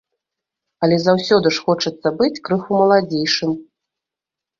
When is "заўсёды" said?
1.01-1.51